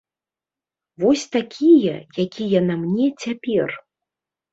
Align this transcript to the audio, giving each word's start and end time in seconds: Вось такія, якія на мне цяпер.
Вось 1.01 1.25
такія, 1.35 1.93
якія 2.25 2.59
на 2.71 2.75
мне 2.81 3.07
цяпер. 3.27 3.69